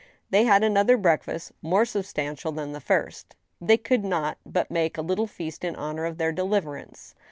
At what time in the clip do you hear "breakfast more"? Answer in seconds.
0.97-1.85